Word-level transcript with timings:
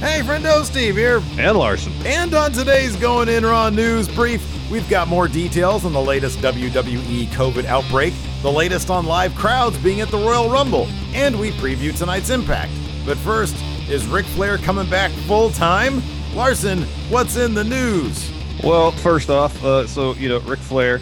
Hey, 0.00 0.20
friendo, 0.22 0.64
Steve 0.64 0.96
here. 0.96 1.22
And 1.38 1.58
Larson. 1.58 1.92
And 2.06 2.32
on 2.32 2.52
today's 2.52 2.96
Going 2.96 3.28
In 3.28 3.44
Raw 3.44 3.68
News 3.68 4.08
Brief, 4.08 4.42
we've 4.70 4.88
got 4.88 5.08
more 5.08 5.28
details 5.28 5.84
on 5.84 5.92
the 5.92 6.00
latest 6.00 6.38
WWE 6.38 7.26
COVID 7.26 7.66
outbreak, 7.66 8.14
the 8.40 8.50
latest 8.50 8.88
on 8.88 9.04
live 9.04 9.34
crowds 9.34 9.76
being 9.78 10.00
at 10.00 10.08
the 10.08 10.16
Royal 10.16 10.48
Rumble, 10.48 10.86
and 11.12 11.38
we 11.38 11.50
preview 11.52 11.94
tonight's 11.96 12.30
Impact. 12.30 12.72
But 13.04 13.18
first, 13.18 13.54
is 13.90 14.06
Ric 14.06 14.24
Flair 14.24 14.56
coming 14.56 14.88
back 14.88 15.10
full 15.26 15.50
time? 15.50 16.02
Larson, 16.34 16.82
what's 17.10 17.36
in 17.36 17.52
the 17.52 17.64
news? 17.64 18.32
Well, 18.64 18.92
first 18.92 19.28
off, 19.28 19.62
uh, 19.62 19.86
so, 19.86 20.14
you 20.14 20.30
know, 20.30 20.40
Ric 20.40 20.60
Flair 20.60 21.00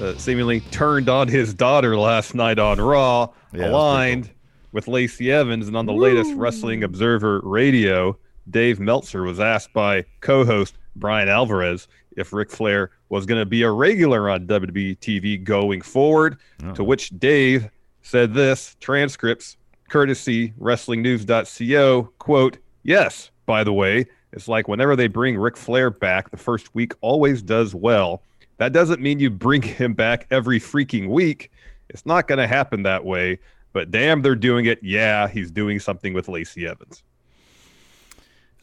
uh, 0.00 0.14
seemingly 0.16 0.58
turned 0.72 1.08
on 1.08 1.28
his 1.28 1.54
daughter 1.54 1.96
last 1.96 2.34
night 2.34 2.58
on 2.58 2.80
Raw, 2.80 3.28
Yeah, 3.52 3.68
aligned 3.68 4.30
with 4.72 4.88
Lacey 4.88 5.30
Evans, 5.30 5.68
and 5.68 5.76
on 5.76 5.86
the 5.86 5.92
latest 5.92 6.34
Wrestling 6.34 6.82
Observer 6.82 7.40
Radio, 7.44 8.18
Dave 8.50 8.80
Meltzer 8.80 9.22
was 9.22 9.40
asked 9.40 9.72
by 9.72 10.04
co-host 10.20 10.76
Bryan 10.96 11.28
Alvarez 11.28 11.88
if 12.16 12.32
Ric 12.32 12.50
Flair 12.50 12.90
was 13.08 13.26
going 13.26 13.40
to 13.40 13.46
be 13.46 13.62
a 13.62 13.70
regular 13.70 14.28
on 14.30 14.46
WWE 14.46 14.98
TV 14.98 15.42
going 15.42 15.80
forward. 15.80 16.38
Oh. 16.62 16.72
To 16.74 16.84
which 16.84 17.10
Dave 17.18 17.68
said 18.02 18.34
this 18.34 18.76
transcripts 18.80 19.56
courtesy 19.88 20.52
WrestlingNews.co 20.60 22.10
quote 22.18 22.58
Yes, 22.82 23.30
by 23.46 23.64
the 23.64 23.72
way, 23.72 24.06
it's 24.32 24.48
like 24.48 24.68
whenever 24.68 24.96
they 24.96 25.06
bring 25.06 25.38
Ric 25.38 25.56
Flair 25.56 25.90
back, 25.90 26.30
the 26.30 26.36
first 26.36 26.74
week 26.74 26.92
always 27.00 27.42
does 27.42 27.74
well. 27.74 28.22
That 28.58 28.72
doesn't 28.72 29.00
mean 29.00 29.20
you 29.20 29.30
bring 29.30 29.62
him 29.62 29.94
back 29.94 30.26
every 30.30 30.60
freaking 30.60 31.08
week. 31.08 31.50
It's 31.88 32.04
not 32.04 32.28
going 32.28 32.38
to 32.38 32.46
happen 32.46 32.82
that 32.82 33.04
way. 33.04 33.38
But 33.72 33.90
damn, 33.90 34.22
they're 34.22 34.36
doing 34.36 34.66
it. 34.66 34.78
Yeah, 34.82 35.28
he's 35.28 35.50
doing 35.50 35.80
something 35.80 36.14
with 36.14 36.28
Lacey 36.28 36.66
Evans. 36.66 37.02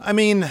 I 0.03 0.13
mean, 0.13 0.43
uh, 0.43 0.49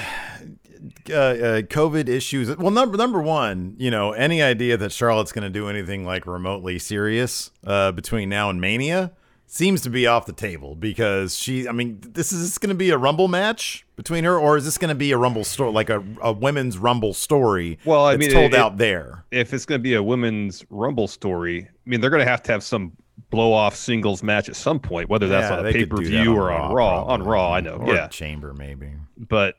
uh, 1.12 1.62
COVID 1.62 2.08
issues. 2.08 2.56
Well, 2.56 2.70
number 2.70 2.96
number 2.96 3.20
one, 3.20 3.74
you 3.78 3.90
know, 3.90 4.12
any 4.12 4.42
idea 4.42 4.76
that 4.76 4.92
Charlotte's 4.92 5.32
going 5.32 5.42
to 5.44 5.50
do 5.50 5.68
anything 5.68 6.04
like 6.04 6.26
remotely 6.26 6.78
serious 6.78 7.50
uh, 7.66 7.92
between 7.92 8.28
now 8.28 8.50
and 8.50 8.60
Mania 8.60 9.12
seems 9.46 9.80
to 9.80 9.90
be 9.90 10.06
off 10.06 10.26
the 10.26 10.32
table 10.32 10.76
because 10.76 11.36
she. 11.36 11.68
I 11.68 11.72
mean, 11.72 11.98
this 12.00 12.32
is 12.32 12.40
this 12.42 12.58
going 12.58 12.68
to 12.70 12.74
be 12.76 12.90
a 12.90 12.98
Rumble 12.98 13.28
match 13.28 13.84
between 13.96 14.24
her, 14.24 14.38
or 14.38 14.56
is 14.56 14.64
this 14.64 14.78
going 14.78 14.90
to 14.90 14.94
be 14.94 15.10
a 15.12 15.18
Rumble 15.18 15.44
story, 15.44 15.72
like 15.72 15.90
a, 15.90 16.02
a 16.22 16.32
women's 16.32 16.78
Rumble 16.78 17.12
story? 17.12 17.78
Well, 17.84 18.04
I 18.06 18.12
that's 18.16 18.20
mean, 18.26 18.30
told 18.32 18.54
it- 18.54 18.58
out 18.60 18.76
there. 18.78 19.24
If 19.30 19.52
it's 19.52 19.66
going 19.66 19.80
to 19.80 19.82
be 19.82 19.94
a 19.94 20.02
women's 20.02 20.64
Rumble 20.70 21.08
story, 21.08 21.62
I 21.68 21.70
mean, 21.90 22.00
they're 22.00 22.10
going 22.10 22.24
to 22.24 22.30
have 22.30 22.42
to 22.44 22.52
have 22.52 22.62
some 22.62 22.92
blow 23.30 23.52
off 23.52 23.76
singles 23.76 24.22
match 24.22 24.48
at 24.48 24.56
some 24.56 24.78
point, 24.80 25.08
whether 25.10 25.28
that's 25.28 25.50
Yeah, 25.50 25.58
on 25.58 25.60
a 25.60 25.62
they 25.64 25.72
pay 25.72 25.86
per 25.86 25.98
view 26.02 26.34
or 26.36 26.50
on 26.50 26.72
Raw. 26.72 27.04
On. 27.04 27.22
Raw, 27.22 27.52
I 27.52 27.60
know. 27.60 27.74
Or 27.76 27.94
yeah, 27.94 28.08
Chamber 28.08 28.54
maybe. 28.54 28.90
but 29.18 29.56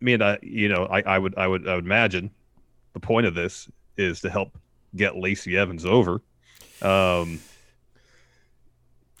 I 0.00 0.04
mean, 0.04 0.22
I, 0.22 0.38
you 0.42 0.68
know, 0.68 0.86
I, 0.86 1.00
I 1.02 1.18
would, 1.18 1.36
I 1.36 1.46
would, 1.46 1.68
I 1.68 1.74
would 1.76 1.84
imagine 1.84 2.30
the 2.94 3.00
point 3.00 3.26
of 3.26 3.34
this 3.34 3.70
is 3.96 4.20
to 4.22 4.30
help 4.30 4.56
get 4.96 5.16
Lacey 5.16 5.56
Evans 5.56 5.84
over. 5.84 6.22
Um, 6.82 7.38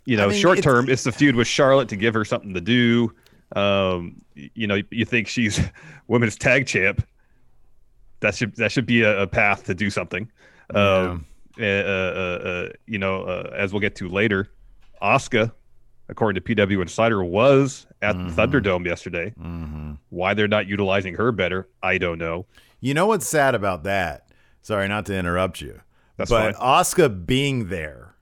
you 0.06 0.16
I 0.16 0.22
know, 0.22 0.28
mean, 0.28 0.40
short 0.40 0.58
it's- 0.58 0.64
term, 0.72 0.88
it's 0.88 1.04
the 1.04 1.12
feud 1.12 1.36
with 1.36 1.46
Charlotte 1.46 1.88
to 1.90 1.96
give 1.96 2.14
her 2.14 2.24
something 2.24 2.54
to 2.54 2.60
do. 2.60 3.12
Um, 3.54 4.22
you 4.34 4.66
know, 4.66 4.80
you 4.90 5.04
think 5.04 5.28
she's 5.28 5.60
women's 6.08 6.36
tag 6.36 6.66
champ. 6.66 7.06
That 8.20 8.34
should 8.34 8.54
that 8.56 8.70
should 8.72 8.86
be 8.86 9.02
a, 9.02 9.22
a 9.22 9.26
path 9.26 9.64
to 9.64 9.74
do 9.74 9.90
something. 9.90 10.30
Um, 10.74 11.26
uh, 11.60 11.64
uh, 11.64 12.48
uh, 12.48 12.68
you 12.86 12.98
know, 12.98 13.22
uh, 13.24 13.50
as 13.56 13.72
we'll 13.72 13.80
get 13.80 13.94
to 13.96 14.08
later, 14.08 14.48
Asuka, 15.02 15.52
according 16.08 16.42
to 16.42 16.54
PW 16.54 16.80
Insider, 16.82 17.22
was 17.22 17.86
at 18.02 18.16
Mhm. 18.16 18.34
the 18.34 18.42
Thunderdome 18.42 18.86
yesterday. 18.86 19.30
hmm 19.38 19.92
Why 20.08 20.34
they're 20.34 20.48
not 20.48 20.66
utilizing 20.66 21.14
her 21.14 21.30
better, 21.32 21.68
I 21.82 21.98
don't 21.98 22.18
know. 22.18 22.46
You 22.80 22.94
know 22.94 23.06
what's 23.06 23.26
sad 23.28 23.54
about 23.54 23.84
that? 23.84 24.26
Sorry, 24.62 24.88
not 24.88 25.06
to 25.06 25.16
interrupt 25.16 25.60
you. 25.60 25.80
That's 26.16 26.30
but 26.30 26.54
fine. 26.56 26.62
Asuka 26.62 27.26
being 27.26 27.68
there 27.68 28.14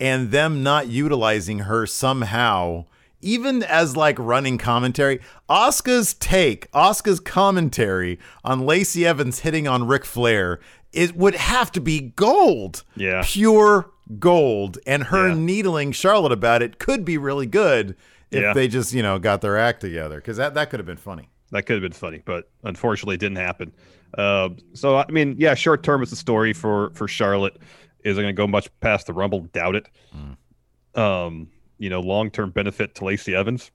and 0.00 0.30
them 0.30 0.62
not 0.62 0.88
utilizing 0.88 1.60
her 1.60 1.86
somehow, 1.86 2.86
even 3.20 3.62
as 3.62 3.96
like 3.96 4.16
running 4.18 4.58
commentary. 4.58 5.20
Asuka's 5.48 6.14
take, 6.14 6.70
Asuka's 6.72 7.20
commentary 7.20 8.18
on 8.44 8.60
Lacey 8.66 9.06
Evans 9.06 9.40
hitting 9.40 9.66
on 9.68 9.86
Ric 9.86 10.04
Flair, 10.04 10.60
it 10.96 11.14
would 11.16 11.34
have 11.36 11.70
to 11.72 11.80
be 11.80 12.00
gold. 12.00 12.82
Yeah. 12.96 13.22
Pure 13.24 13.90
gold. 14.18 14.78
And 14.86 15.04
her 15.04 15.28
Yeah. 15.28 15.34
needling 15.34 15.92
Charlotte 15.92 16.32
about 16.32 16.62
it 16.62 16.78
could 16.78 17.04
be 17.04 17.18
really 17.18 17.46
good 17.46 17.96
if 18.30 18.42
Yeah. 18.42 18.52
they 18.52 18.66
just, 18.66 18.92
you 18.92 19.02
know, 19.02 19.18
got 19.18 19.40
their 19.42 19.56
act 19.58 19.80
together. 19.82 20.16
Because 20.16 20.36
that, 20.38 20.54
that 20.54 20.70
could 20.70 20.80
have 20.80 20.86
been 20.86 20.96
funny. 20.96 21.28
That 21.52 21.64
could 21.66 21.74
have 21.74 21.82
been 21.82 21.92
funny, 21.92 22.22
but 22.24 22.50
unfortunately, 22.64 23.14
it 23.14 23.20
didn't 23.20 23.36
happen. 23.36 23.72
Uh, 24.18 24.48
so 24.72 24.96
I 24.96 25.06
mean, 25.10 25.36
yeah, 25.38 25.54
short 25.54 25.82
term, 25.84 26.02
it's 26.02 26.10
a 26.12 26.16
story 26.16 26.52
for 26.52 26.90
for 26.94 27.06
Charlotte. 27.06 27.56
Is 28.04 28.16
it 28.18 28.22
going 28.22 28.34
to 28.34 28.36
go 28.36 28.46
much 28.46 28.68
past 28.80 29.06
the 29.06 29.12
Rumble? 29.12 29.40
Doubt 29.52 29.76
it. 29.76 29.88
Um, 30.94 31.48
you 31.78 31.90
know, 31.90 32.00
long 32.00 32.30
term 32.30 32.50
benefit 32.50 32.94
to 32.96 33.04
Lacey 33.04 33.34
Evans 33.34 33.70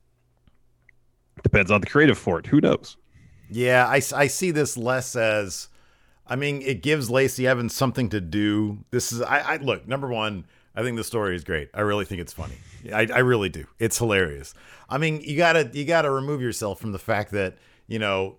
depends 1.44 1.72
on 1.72 1.82
the 1.82 1.88
creative 1.88 2.18
for 2.18 2.40
it. 2.40 2.48
Who 2.48 2.60
knows? 2.62 2.98
Yeah, 3.50 3.86
I, 3.88 4.02
I 4.16 4.28
see 4.28 4.52
this 4.52 4.78
less 4.78 5.16
as, 5.16 5.68
I 6.28 6.36
mean, 6.36 6.62
it 6.62 6.82
gives 6.82 7.10
Lacey 7.10 7.48
Evans 7.48 7.76
something 7.76 8.10
to 8.10 8.22
do. 8.22 8.80
This 8.92 9.12
is, 9.12 9.22
I, 9.22 9.40
I 9.40 9.58
look, 9.58 9.88
number 9.88 10.08
one, 10.08 10.46
I 10.76 10.84
think 10.84 10.98
the 10.98 11.04
story 11.04 11.36
is 11.36 11.44
great. 11.44 11.70
I 11.74 11.82
really 11.82 12.06
think 12.06 12.22
it's 12.22 12.34
funny. 12.34 12.56
I, 12.94 13.08
I 13.14 13.20
really 13.20 13.50
do. 13.50 13.66
It's 13.80 13.98
hilarious. 13.98 14.54
I 14.90 14.98
mean, 14.98 15.22
you 15.22 15.36
gotta, 15.36 15.70
you 15.74 15.86
gotta 15.86 16.10
remove 16.10 16.42
yourself 16.42 16.80
from 16.80 16.94
the 16.94 17.00
fact 17.00 17.32
that, 17.32 17.58
you 17.88 18.00
know, 18.00 18.38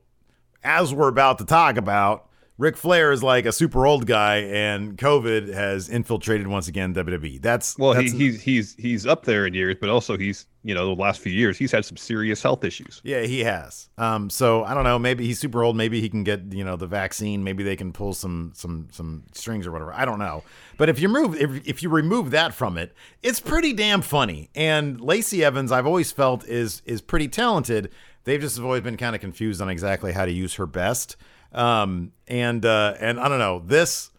as 0.64 0.94
we're 0.94 1.08
about 1.08 1.38
to 1.38 1.44
talk 1.44 1.76
about, 1.76 2.28
Ric 2.58 2.76
Flair 2.76 3.12
is 3.12 3.22
like 3.22 3.46
a 3.46 3.52
super 3.52 3.86
old 3.86 4.06
guy, 4.06 4.36
and 4.36 4.96
COVID 4.98 5.52
has 5.52 5.88
infiltrated 5.88 6.46
once 6.46 6.68
again 6.68 6.94
WWE. 6.94 7.40
That's 7.40 7.78
Well, 7.78 7.94
that's, 7.94 8.12
he, 8.12 8.18
he's 8.18 8.42
he's 8.42 8.74
he's 8.74 9.06
up 9.06 9.24
there 9.24 9.46
in 9.46 9.54
years, 9.54 9.76
but 9.80 9.88
also 9.88 10.18
he's 10.18 10.46
you 10.62 10.74
know 10.74 10.94
the 10.94 11.00
last 11.00 11.20
few 11.20 11.32
years 11.32 11.56
he's 11.56 11.72
had 11.72 11.84
some 11.84 11.96
serious 11.96 12.42
health 12.42 12.62
issues. 12.62 13.00
Yeah, 13.04 13.22
he 13.22 13.40
has. 13.40 13.88
Um, 13.96 14.28
so 14.28 14.64
I 14.64 14.74
don't 14.74 14.84
know. 14.84 14.98
Maybe 14.98 15.26
he's 15.26 15.38
super 15.38 15.64
old. 15.64 15.76
Maybe 15.76 16.00
he 16.00 16.10
can 16.10 16.24
get 16.24 16.52
you 16.52 16.62
know 16.62 16.76
the 16.76 16.86
vaccine. 16.86 17.42
Maybe 17.42 17.64
they 17.64 17.76
can 17.76 17.90
pull 17.90 18.12
some 18.12 18.52
some 18.54 18.88
some 18.92 19.24
strings 19.32 19.66
or 19.66 19.72
whatever. 19.72 19.94
I 19.94 20.04
don't 20.04 20.18
know. 20.18 20.44
But 20.76 20.88
if 20.90 21.00
you 21.00 21.08
remove 21.08 21.40
if, 21.40 21.66
if 21.66 21.82
you 21.82 21.88
remove 21.88 22.30
that 22.32 22.52
from 22.52 22.76
it, 22.76 22.94
it's 23.22 23.40
pretty 23.40 23.72
damn 23.72 24.02
funny. 24.02 24.50
And 24.54 25.00
Lacey 25.00 25.42
Evans, 25.42 25.72
I've 25.72 25.86
always 25.86 26.12
felt 26.12 26.46
is 26.46 26.82
is 26.84 27.00
pretty 27.00 27.28
talented. 27.28 27.90
They've 28.24 28.40
just 28.40 28.60
always 28.60 28.82
been 28.82 28.98
kind 28.98 29.14
of 29.16 29.20
confused 29.20 29.60
on 29.60 29.68
exactly 29.68 30.12
how 30.12 30.26
to 30.26 30.32
use 30.32 30.54
her 30.54 30.66
best. 30.66 31.16
Um, 31.52 32.12
and 32.28 32.64
uh, 32.64 32.94
and 33.00 33.20
I 33.20 33.28
don't 33.28 33.38
know 33.38 33.62
this. 33.64 34.10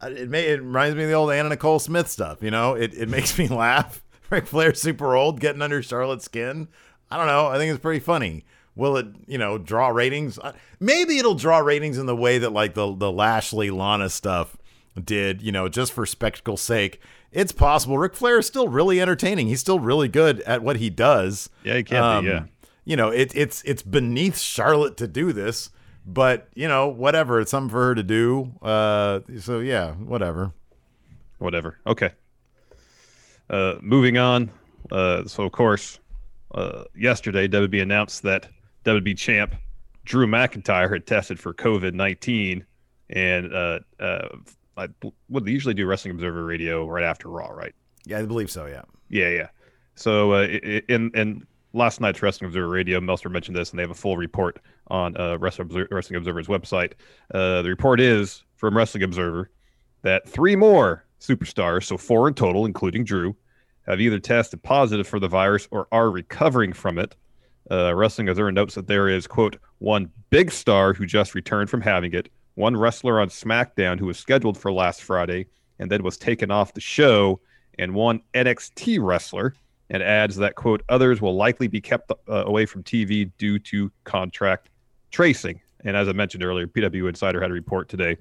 uh, 0.00 0.06
It 0.08 0.28
may 0.28 0.46
it 0.46 0.62
reminds 0.62 0.96
me 0.96 1.02
of 1.04 1.08
the 1.08 1.14
old 1.14 1.30
Anna 1.32 1.50
Nicole 1.50 1.78
Smith 1.78 2.08
stuff. 2.08 2.42
You 2.42 2.50
know, 2.50 2.74
it 2.74 2.94
it 2.94 3.08
makes 3.16 3.38
me 3.38 3.48
laugh. 3.48 4.02
Ric 4.30 4.46
Flair 4.46 4.74
super 4.74 5.14
old, 5.16 5.40
getting 5.40 5.62
under 5.62 5.82
Charlotte's 5.82 6.24
skin. 6.26 6.68
I 7.10 7.16
don't 7.16 7.26
know. 7.26 7.46
I 7.46 7.56
think 7.56 7.70
it's 7.72 7.80
pretty 7.80 8.00
funny. 8.00 8.44
Will 8.76 8.96
it, 8.98 9.06
you 9.26 9.38
know, 9.38 9.56
draw 9.58 9.88
ratings? 9.88 10.38
Uh, 10.38 10.52
Maybe 10.78 11.18
it'll 11.18 11.34
draw 11.34 11.58
ratings 11.58 11.96
in 11.98 12.06
the 12.06 12.14
way 12.16 12.38
that 12.38 12.52
like 12.52 12.74
the 12.74 12.94
the 12.94 13.10
Lashley 13.10 13.70
Lana 13.70 14.08
stuff 14.10 14.56
did, 15.02 15.42
you 15.42 15.50
know, 15.52 15.68
just 15.68 15.92
for 15.92 16.04
spectacle's 16.06 16.60
sake. 16.60 17.00
It's 17.32 17.52
possible. 17.52 17.98
Ric 17.98 18.14
Flair 18.14 18.38
is 18.38 18.46
still 18.46 18.68
really 18.68 19.00
entertaining. 19.00 19.48
He's 19.48 19.60
still 19.60 19.80
really 19.80 20.08
good 20.08 20.40
at 20.42 20.62
what 20.62 20.76
he 20.76 20.88
does. 20.90 21.50
Yeah, 21.64 21.76
he 21.76 21.82
can 21.82 22.22
be, 22.24 22.28
yeah. 22.30 22.44
You 22.84 22.96
know, 22.96 23.08
it, 23.10 23.32
it's 23.34 23.62
it's 23.64 23.82
beneath 23.82 24.38
Charlotte 24.38 24.96
to 24.98 25.06
do 25.08 25.32
this, 25.32 25.70
but 26.08 26.48
you 26.54 26.66
know, 26.66 26.88
whatever. 26.88 27.40
It's 27.40 27.50
something 27.50 27.70
for 27.70 27.88
her 27.88 27.94
to 27.94 28.02
do. 28.02 28.52
Uh, 28.62 29.20
so 29.40 29.60
yeah, 29.60 29.92
whatever. 29.92 30.52
whatever. 31.38 31.78
Okay. 31.86 32.10
Uh, 33.50 33.74
moving 33.80 34.18
on. 34.18 34.50
Uh, 34.90 35.24
so 35.26 35.44
of 35.44 35.52
course, 35.52 36.00
uh, 36.54 36.84
yesterday 36.96 37.46
WB 37.46 37.82
announced 37.82 38.22
that 38.22 38.48
WB 38.84 39.16
champ 39.16 39.54
Drew 40.04 40.26
McIntyre 40.26 40.90
had 40.90 41.06
tested 41.06 41.38
for 41.38 41.52
COVID 41.52 41.92
nineteen, 41.92 42.64
and 43.10 43.54
uh, 43.54 43.80
uh, 44.00 44.28
I, 44.76 44.88
what 45.28 45.44
they 45.44 45.50
usually 45.50 45.74
do 45.74 45.86
Wrestling 45.86 46.12
Observer 46.12 46.44
Radio 46.44 46.86
right 46.88 47.04
after 47.04 47.28
Raw, 47.28 47.48
right? 47.48 47.74
Yeah, 48.06 48.18
I 48.18 48.24
believe 48.24 48.50
so. 48.50 48.64
Yeah. 48.64 48.82
Yeah, 49.10 49.28
yeah. 49.28 49.48
So 49.94 50.32
uh, 50.32 50.46
in 50.88 51.10
in 51.14 51.46
last 51.72 52.00
night's 52.00 52.22
Wrestling 52.22 52.48
Observer 52.48 52.68
Radio, 52.68 53.00
Meltzer 53.00 53.28
mentioned 53.28 53.56
this, 53.56 53.70
and 53.70 53.78
they 53.78 53.82
have 53.82 53.90
a 53.90 53.94
full 53.94 54.16
report 54.16 54.58
on 54.88 55.16
uh, 55.16 55.36
Wrestling, 55.38 55.66
Obser- 55.66 55.88
Wrestling 55.90 56.16
Observer's 56.16 56.48
website. 56.48 56.92
Uh, 57.32 57.62
the 57.62 57.68
report 57.68 58.00
is 58.00 58.44
from 58.56 58.76
Wrestling 58.76 59.02
Observer 59.02 59.50
that 60.02 60.28
three 60.28 60.56
more 60.56 61.04
superstars, 61.20 61.84
so 61.84 61.96
four 61.96 62.28
in 62.28 62.34
total, 62.34 62.64
including 62.64 63.04
Drew, 63.04 63.36
have 63.86 64.00
either 64.00 64.18
tested 64.18 64.62
positive 64.62 65.06
for 65.06 65.18
the 65.18 65.28
virus 65.28 65.66
or 65.70 65.88
are 65.92 66.10
recovering 66.10 66.72
from 66.72 66.98
it. 66.98 67.14
Uh, 67.70 67.94
Wrestling 67.94 68.28
Observer 68.28 68.52
notes 68.52 68.74
that 68.74 68.86
there 68.86 69.08
is 69.08 69.26
quote 69.26 69.56
one 69.78 70.10
big 70.30 70.50
star 70.50 70.94
who 70.94 71.06
just 71.06 71.34
returned 71.34 71.70
from 71.70 71.80
having 71.80 72.12
it, 72.14 72.30
one 72.54 72.76
wrestler 72.76 73.20
on 73.20 73.28
SmackDown 73.28 73.98
who 73.98 74.06
was 74.06 74.18
scheduled 74.18 74.58
for 74.58 74.72
last 74.72 75.02
Friday 75.02 75.46
and 75.78 75.90
then 75.90 76.02
was 76.02 76.16
taken 76.16 76.50
off 76.50 76.74
the 76.74 76.80
show, 76.80 77.40
and 77.78 77.94
one 77.94 78.20
NXT 78.34 78.98
wrestler. 79.00 79.54
And 79.90 80.02
adds 80.02 80.36
that 80.36 80.54
quote 80.54 80.82
others 80.88 81.22
will 81.22 81.34
likely 81.34 81.66
be 81.66 81.80
kept 81.80 82.10
uh, 82.10 82.16
away 82.28 82.66
from 82.66 82.82
TV 82.82 83.30
due 83.38 83.58
to 83.60 83.90
contract 84.04 84.68
tracing. 85.10 85.60
And 85.84 85.96
as 85.96 86.08
I 86.08 86.12
mentioned 86.12 86.44
earlier, 86.44 86.66
PW 86.66 87.08
Insider 87.08 87.40
had 87.40 87.50
a 87.50 87.54
report 87.54 87.88
today 87.88 88.18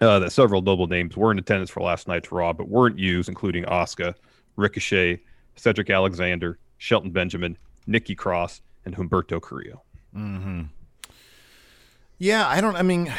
uh, 0.00 0.18
that 0.20 0.32
several 0.32 0.62
notable 0.62 0.86
names 0.86 1.16
were 1.16 1.30
in 1.30 1.38
attendance 1.38 1.70
for 1.70 1.82
last 1.82 2.08
night's 2.08 2.32
Raw, 2.32 2.52
but 2.52 2.68
weren't 2.68 2.98
used, 2.98 3.28
including 3.28 3.64
Asuka, 3.64 4.14
Ricochet, 4.56 5.20
Cedric 5.56 5.90
Alexander, 5.90 6.58
Shelton 6.78 7.10
Benjamin, 7.10 7.56
Nikki 7.86 8.14
Cross, 8.14 8.62
and 8.84 8.96
Humberto 8.96 9.40
Carrillo. 9.40 9.82
Mm-hmm. 10.16 10.62
Yeah, 12.18 12.46
I 12.48 12.60
don't. 12.60 12.76
I 12.76 12.82
mean, 12.82 13.12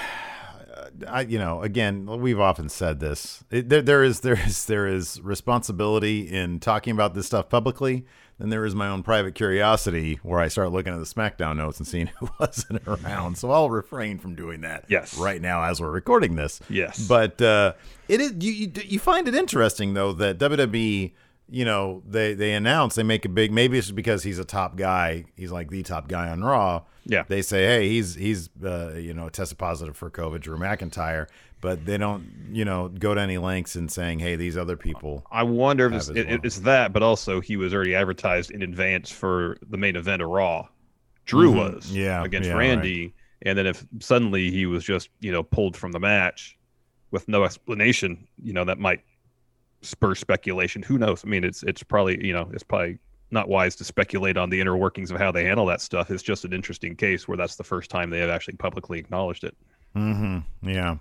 I 1.07 1.21
you 1.21 1.39
know, 1.39 1.61
again, 1.61 2.05
we've 2.21 2.39
often 2.39 2.69
said 2.69 2.99
this. 2.99 3.43
It, 3.51 3.69
there, 3.69 3.81
there 3.81 4.03
is 4.03 4.21
there 4.21 4.39
is 4.45 4.65
there 4.65 4.87
is 4.87 5.21
responsibility 5.21 6.21
in 6.21 6.59
talking 6.59 6.91
about 6.91 7.13
this 7.13 7.25
stuff 7.25 7.49
publicly. 7.49 8.05
Then 8.37 8.49
there 8.49 8.65
is 8.65 8.75
my 8.75 8.89
own 8.89 9.01
private 9.01 9.33
curiosity 9.33 10.19
where 10.21 10.41
I 10.41 10.49
start 10.49 10.71
looking 10.73 10.93
at 10.93 10.99
the 10.99 11.05
SmackDown 11.05 11.55
notes 11.55 11.79
and 11.79 11.87
seeing 11.87 12.07
who 12.19 12.29
wasn't 12.39 12.81
around. 12.85 13.37
So 13.37 13.49
I'll 13.51 13.69
refrain 13.69 14.17
from 14.19 14.35
doing 14.35 14.61
that. 14.61 14.85
Yes. 14.89 15.17
right 15.17 15.41
now 15.41 15.63
as 15.63 15.79
we're 15.79 15.91
recording 15.91 16.35
this. 16.35 16.59
Yes. 16.69 17.07
but 17.07 17.41
uh, 17.41 17.73
it 18.09 18.19
is 18.19 18.33
you, 18.39 18.51
you 18.51 18.71
you 18.85 18.99
find 18.99 19.27
it 19.27 19.35
interesting 19.35 19.93
though 19.93 20.11
that 20.13 20.37
WWE. 20.37 21.13
You 21.49 21.63
know, 21.65 22.01
they 22.07 22.33
they 22.33 22.53
announce 22.53 22.95
they 22.95 23.03
make 23.03 23.23
a 23.25 23.29
big. 23.29 23.51
Maybe 23.51 23.77
it's 23.77 23.91
because 23.91 24.23
he's 24.23 24.39
a 24.39 24.45
top 24.45 24.75
guy. 24.77 25.25
He's 25.35 25.51
like 25.51 25.69
the 25.69 25.83
top 25.83 26.07
guy 26.07 26.29
on 26.29 26.43
Raw 26.43 26.83
Yeah. 27.05 27.23
they 27.27 27.41
say, 27.43 27.65
hey, 27.65 27.89
he's 27.89 28.15
he's 28.15 28.49
uh, 28.63 28.93
you 28.95 29.13
know 29.13 29.29
tested 29.29 29.57
positive 29.59 29.95
for 29.95 30.09
COVID, 30.09 30.41
Drew 30.41 30.57
McIntyre, 30.57 31.27
but 31.61 31.85
they 31.85 31.97
don't 31.99 32.49
you 32.51 32.65
know 32.65 32.87
go 32.89 33.13
to 33.13 33.21
any 33.21 33.37
lengths 33.37 33.75
in 33.75 33.89
saying, 33.89 34.19
hey, 34.19 34.35
these 34.35 34.57
other 34.57 34.75
people. 34.75 35.23
I 35.31 35.43
wonder 35.43 35.85
if 35.85 35.93
it's, 35.93 36.09
it, 36.09 36.27
well. 36.27 36.39
it's 36.43 36.59
that, 36.61 36.93
but 36.93 37.03
also 37.03 37.41
he 37.41 37.57
was 37.57 37.75
already 37.75 37.93
advertised 37.93 38.49
in 38.49 38.63
advance 38.63 39.11
for 39.11 39.57
the 39.69 39.77
main 39.77 39.95
event 39.95 40.23
of 40.23 40.29
Raw. 40.29 40.67
Drew 41.25 41.51
Mhm. 41.51 41.75
was 41.75 41.91
Yeah, 41.95 42.23
against 42.23 42.49
yeah, 42.49 42.55
Randy, 42.55 43.13
and 43.43 43.55
then 43.55 43.67
if 43.67 43.85
suddenly 43.99 44.49
he 44.49 44.65
was 44.65 44.83
just 44.83 45.09
you 45.19 45.31
know 45.31 45.43
pulled 45.43 45.77
from 45.77 45.91
the 45.91 45.99
match 45.99 46.57
with 47.11 47.27
no 47.27 47.43
explanation, 47.43 48.27
you 48.43 48.51
know 48.53 48.65
that 48.65 48.79
might 48.79 49.01
spur 49.85 50.15
speculation. 50.15 50.81
Who 50.83 50.97
knows? 50.97 51.23
I 51.23 51.27
mean, 51.27 51.43
it's 51.43 51.63
it's 51.63 51.83
probably 51.83 52.25
you 52.25 52.33
know 52.33 52.49
it's 52.53 52.63
probably 52.63 52.99
not 53.31 53.47
wise 53.49 53.75
to 53.77 53.83
speculate 53.83 54.37
on 54.37 54.49
the 54.49 54.61
inner 54.61 54.77
workings 54.77 55.11
of 55.11 55.17
how 55.17 55.31
they 55.31 55.43
handle 55.45 55.65
that 55.67 55.81
stuff. 55.81 56.11
It's 56.11 56.23
just 56.23 56.45
an 56.45 56.53
interesting 56.53 56.95
case 56.95 57.27
where 57.27 57.37
that's 57.37 57.55
the 57.55 57.63
first 57.63 57.89
time 57.89 58.09
they 58.09 58.19
have 58.19 58.29
actually 58.29 58.55
publicly 58.57 58.99
acknowledged 58.99 59.43
it. 59.43 59.55
Mm-hmm. 59.95 60.69
Yeah. 60.69 60.97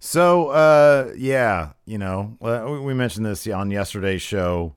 So 0.00 0.48
uh, 0.48 1.12
yeah, 1.16 1.70
you 1.86 1.98
know, 1.98 2.36
we- 2.40 2.80
we 2.80 2.94
mentioned 2.94 3.24
this 3.26 3.46
on 3.46 3.70
yesterday's 3.70 4.22
show. 4.22 4.74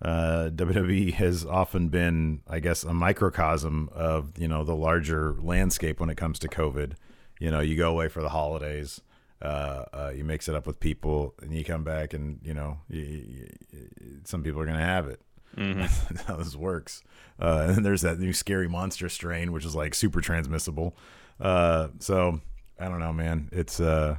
Uh, 0.00 0.48
WWE 0.54 1.12
has 1.14 1.44
often 1.44 1.88
been, 1.88 2.40
I 2.48 2.60
guess, 2.60 2.84
a 2.84 2.94
microcosm 2.94 3.88
of 3.92 4.38
you 4.38 4.46
know 4.46 4.62
the 4.64 4.76
larger 4.76 5.34
landscape 5.40 5.98
when 5.98 6.08
it 6.10 6.16
comes 6.16 6.38
to 6.40 6.48
COVID. 6.48 6.92
You 7.40 7.50
know, 7.50 7.60
you 7.60 7.76
go 7.76 7.90
away 7.90 8.08
for 8.08 8.22
the 8.22 8.28
holidays, 8.28 9.00
uh, 9.42 9.84
uh, 9.92 10.12
you 10.14 10.24
mix 10.24 10.48
it 10.48 10.54
up 10.54 10.66
with 10.66 10.80
people, 10.80 11.34
and 11.42 11.52
you 11.54 11.64
come 11.64 11.84
back, 11.84 12.12
and 12.14 12.40
you 12.42 12.54
know, 12.54 12.78
you, 12.88 13.00
you, 13.00 13.48
you- 13.72 13.88
some 14.24 14.42
people 14.42 14.60
are 14.60 14.66
gonna 14.66 14.78
have 14.84 15.06
it. 15.06 15.20
That's 15.56 16.22
how 16.22 16.36
this 16.36 16.54
works. 16.56 17.02
Uh, 17.40 17.64
and 17.66 17.76
then 17.76 17.82
there's 17.82 18.02
that 18.02 18.18
new 18.18 18.32
scary 18.32 18.68
monster 18.68 19.08
strain, 19.08 19.50
which 19.52 19.64
is 19.64 19.74
like 19.74 19.94
super 19.94 20.20
transmissible. 20.20 20.96
Uh, 21.40 21.88
so 21.98 22.40
I 22.78 22.88
don't 22.88 23.00
know, 23.00 23.12
man. 23.12 23.48
It's 23.52 23.80
uh, 23.80 24.16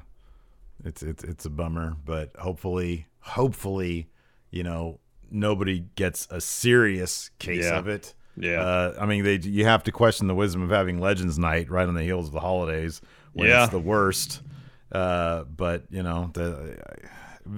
it's 0.84 1.04
it's 1.04 1.24
it's 1.24 1.46
a 1.46 1.50
bummer, 1.50 1.96
but 2.06 2.32
hopefully, 2.38 3.08
hopefully, 3.20 4.08
you 4.52 4.64
know, 4.64 5.00
nobody 5.32 5.86
gets 5.96 6.28
a 6.32 6.42
serious 6.42 7.30
case 7.40 7.66
Yeah. 7.66 7.78
of 7.80 7.88
it. 7.88 8.14
Yeah. 8.36 8.62
Uh, 8.62 8.98
I 9.00 9.06
mean, 9.06 9.24
they 9.24 9.36
you 9.38 9.66
have 9.66 9.84
to 9.84 9.92
question 9.92 10.28
the 10.28 10.36
wisdom 10.36 10.62
of 10.64 10.70
having 10.70 11.00
Legends 11.00 11.38
Night 11.38 11.70
right 11.70 11.88
on 11.88 11.94
the 11.94 12.04
heels 12.04 12.28
of 12.28 12.34
the 12.34 12.40
holidays 12.40 13.02
when 13.34 13.48
Yeah. 13.50 13.64
it's 13.64 13.72
the 13.72 13.80
worst. 13.80 14.42
Uh, 14.92 15.44
but 15.44 15.84
you 15.90 16.04
know, 16.04 16.32
the 16.34 16.78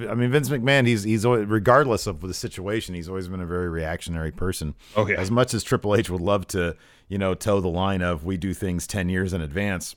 I 0.09 0.15
mean, 0.15 0.31
Vince 0.31 0.49
McMahon, 0.49 0.87
he's 0.87 1.03
he's 1.03 1.25
always, 1.25 1.45
regardless 1.47 2.07
of 2.07 2.21
the 2.21 2.33
situation, 2.33 2.95
he's 2.95 3.09
always 3.09 3.27
been 3.27 3.41
a 3.41 3.45
very 3.45 3.69
reactionary 3.69 4.31
person. 4.31 4.75
Oh, 4.95 5.07
yeah. 5.07 5.19
As 5.19 5.31
much 5.31 5.53
as 5.53 5.63
Triple 5.63 5.95
H 5.95 6.09
would 6.09 6.21
love 6.21 6.47
to, 6.47 6.75
you 7.07 7.17
know, 7.17 7.33
toe 7.33 7.59
the 7.59 7.67
line 7.67 8.01
of 8.01 8.23
we 8.23 8.37
do 8.37 8.53
things 8.53 8.87
ten 8.87 9.09
years 9.09 9.33
in 9.33 9.41
advance. 9.41 9.95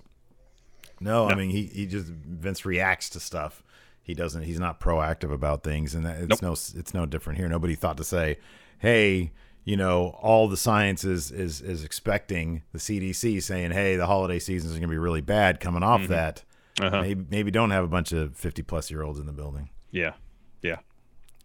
No, 1.00 1.28
I 1.28 1.34
mean 1.34 1.50
he 1.50 1.64
he 1.66 1.86
just 1.86 2.06
Vince 2.06 2.64
reacts 2.64 3.10
to 3.10 3.20
stuff. 3.20 3.62
He 4.02 4.14
doesn't. 4.14 4.42
He's 4.42 4.60
not 4.60 4.80
proactive 4.80 5.32
about 5.32 5.64
things, 5.64 5.94
and 5.94 6.04
that, 6.06 6.20
it's 6.20 6.28
Nope. 6.28 6.42
no 6.42 6.52
it's 6.52 6.94
no 6.94 7.06
different 7.06 7.38
here. 7.38 7.48
Nobody 7.48 7.74
thought 7.74 7.96
to 7.98 8.04
say, 8.04 8.38
hey. 8.78 9.32
You 9.66 9.78
know, 9.78 10.18
all 10.20 10.46
the 10.46 10.58
science 10.58 11.04
is, 11.04 11.30
is 11.30 11.62
is 11.62 11.84
expecting 11.84 12.64
the 12.72 12.78
CDC 12.78 13.42
saying, 13.42 13.70
"Hey, 13.70 13.96
the 13.96 14.04
holiday 14.04 14.38
season 14.38 14.68
is 14.68 14.74
going 14.74 14.82
to 14.90 14.92
be 14.92 14.98
really 14.98 15.22
bad." 15.22 15.58
Coming 15.58 15.82
off 15.82 16.06
that, 16.08 16.44
Uh-huh. 16.80 17.00
maybe 17.02 17.24
maybe 17.30 17.50
don't 17.50 17.70
have 17.70 17.84
a 17.84 17.88
bunch 17.88 18.12
of 18.12 18.34
fifty 18.36 18.62
plus 18.62 18.90
year 18.90 19.02
olds 19.02 19.18
in 19.20 19.26
the 19.26 19.32
building. 19.32 19.70
Yeah. 19.92 20.14
Yeah. 20.62 20.78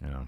You 0.04 0.08
know, 0.10 0.28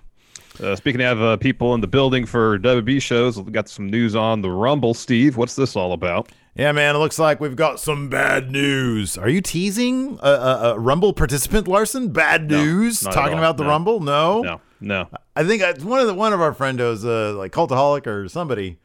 Uh, 0.62 0.76
speaking 0.76 1.02
of 1.02 1.22
uh, 1.22 1.38
people 1.38 1.74
in 1.74 1.82
the 1.82 1.88
building 1.88 2.26
for 2.26 2.60
WB 2.60 3.02
shows, 3.02 3.40
we 3.40 3.52
got 3.52 3.68
some 3.70 3.90
news 3.90 4.16
on 4.16 4.42
the 4.42 4.50
Rumble. 4.52 4.94
Steve, 4.94 5.38
what's 5.38 5.56
this 5.56 5.76
all 5.76 5.94
about? 5.94 6.30
yeah, 6.56 6.72
man, 6.74 6.96
it 6.96 7.00
looks 7.00 7.18
like 7.18 7.40
we've 7.40 7.56
got 7.56 7.80
some 7.80 8.10
bad 8.10 8.52
news. 8.52 9.18
Are 9.18 9.30
you 9.30 9.40
teasing 9.42 10.20
a, 10.22 10.30
a, 10.30 10.74
a 10.76 10.80
Rumble 10.80 11.14
participant, 11.14 11.68
Larson? 11.70 12.10
Bad 12.12 12.50
news? 12.50 13.08
at 13.08 13.14
Talking 13.14 13.38
about 13.38 13.56
the 13.58 13.64
No. 13.64 13.70
Rumble? 13.70 14.00
No, 14.02 14.42
No, 14.42 14.62
no. 14.82 15.08
I 15.36 15.46
think 15.46 15.64
I, 15.64 15.72
one 15.82 16.02
of 16.02 16.08
the 16.08 16.14
one 16.14 16.34
of 16.34 16.42
our 16.42 16.54
friendos, 16.54 17.06
uh, 17.06 17.36
like 17.38 17.54
Cultaholic 17.54 18.06
or 18.06 18.28
somebody, 18.28 18.78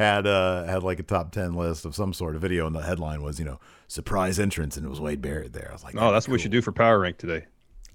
had 0.00 0.26
uh 0.26 0.64
had 0.64 0.82
like 0.82 0.98
a 0.98 1.02
top 1.02 1.30
ten 1.30 1.52
list 1.54 1.84
of 1.84 1.94
some 1.94 2.12
sort 2.12 2.34
of 2.34 2.40
video, 2.42 2.66
and 2.66 2.74
the 2.74 2.82
headline 2.82 3.22
was, 3.22 3.38
you 3.38 3.44
know, 3.44 3.60
surprise 3.86 4.38
entrance, 4.40 4.76
and 4.76 4.86
it 4.86 4.88
was 4.88 5.00
Wade 5.00 5.20
Barrett 5.20 5.52
there. 5.52 5.68
I 5.68 5.72
was 5.72 5.84
like, 5.84 5.94
Oh, 5.96 6.10
that's 6.10 6.26
what 6.26 6.32
we 6.32 6.38
should 6.38 6.50
do 6.50 6.62
for 6.62 6.72
Power 6.72 6.98
Rank 6.98 7.18
today. 7.18 7.44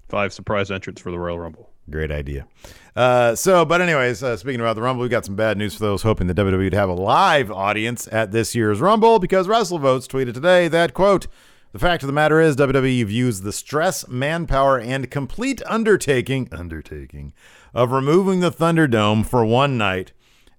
Five 0.08 0.32
surprise 0.32 0.70
entrants 0.70 1.00
for 1.00 1.10
the 1.10 1.18
Royal 1.18 1.38
Rumble. 1.38 1.70
Great 1.90 2.10
idea. 2.12 2.46
Uh, 2.94 3.34
so, 3.34 3.64
but 3.64 3.80
anyways, 3.80 4.22
uh, 4.22 4.36
speaking 4.36 4.60
about 4.60 4.74
the 4.76 4.82
Rumble, 4.82 5.02
we 5.02 5.08
got 5.08 5.24
some 5.24 5.36
bad 5.36 5.58
news 5.58 5.74
for 5.74 5.80
those 5.80 6.02
hoping 6.02 6.28
the 6.28 6.34
WWE 6.34 6.58
would 6.58 6.74
have 6.74 6.88
a 6.88 6.94
live 6.94 7.50
audience 7.50 8.08
at 8.12 8.30
this 8.32 8.54
year's 8.54 8.80
Rumble 8.80 9.18
because 9.18 9.46
WrestleVotes 9.48 10.06
tweeted 10.06 10.34
today 10.34 10.68
that 10.68 10.94
quote. 10.94 11.26
The 11.72 11.80
fact 11.80 12.02
of 12.02 12.06
the 12.06 12.12
matter 12.12 12.40
is, 12.40 12.56
WWE 12.56 13.04
views 13.04 13.42
the 13.42 13.52
stress, 13.52 14.08
manpower, 14.08 14.78
and 14.78 15.10
complete 15.10 15.60
undertaking 15.66 16.48
undertaking 16.50 17.34
of 17.74 17.90
removing 17.92 18.40
the 18.40 18.50
Thunderdome 18.50 19.26
for 19.26 19.44
one 19.44 19.76
night 19.76 20.12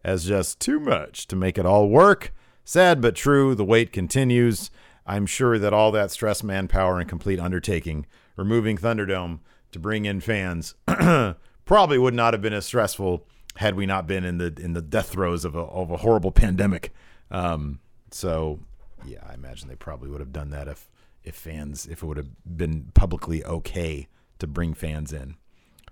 as 0.08 0.26
just 0.26 0.62
too 0.62 0.80
much 0.80 1.28
to 1.28 1.36
make 1.36 1.58
it 1.58 1.66
all 1.66 1.90
work. 1.90 2.34
Sad 2.64 3.02
but 3.02 3.14
true, 3.14 3.54
the 3.54 3.66
wait 3.66 3.92
continues. 3.92 4.72
I'm 5.06 5.26
sure 5.26 5.60
that 5.60 5.74
all 5.74 5.92
that 5.92 6.12
stress, 6.12 6.42
manpower, 6.42 6.98
and 6.98 7.10
complete 7.10 7.42
undertaking, 7.42 8.06
removing 8.38 8.78
Thunderdome 8.78 9.40
to 9.74 9.80
bring 9.80 10.06
in 10.06 10.22
fans, 10.22 10.76
probably 11.66 11.98
would 11.98 12.14
not 12.14 12.34
have 12.34 12.42
been 12.42 12.54
as 12.54 12.66
stressful 12.66 13.28
had 13.58 13.76
we 13.76 13.86
not 13.86 14.08
been 14.08 14.24
in 14.24 14.38
the 14.38 14.54
in 14.58 14.72
the 14.74 14.82
death 14.82 15.10
throes 15.10 15.44
of 15.44 15.56
a 15.56 15.60
of 15.60 15.92
a 15.92 15.98
horrible 15.98 16.32
pandemic. 16.32 16.94
Um, 17.30 17.80
so 18.10 18.60
yeah, 19.06 19.20
I 19.30 19.34
imagine 19.34 19.68
they 19.68 19.76
probably 19.76 20.10
would 20.10 20.22
have 20.22 20.32
done 20.32 20.52
that 20.52 20.70
if 20.70 20.90
if 21.26 21.36
fans 21.36 21.86
if 21.86 22.02
it 22.02 22.06
would 22.06 22.18
have 22.18 22.30
been 22.46 22.92
publicly 22.94 23.44
okay 23.44 24.08
to 24.40 24.48
bring 24.48 24.74
fans 24.74 25.12
in, 25.12 25.36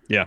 Yeah, 0.07 0.25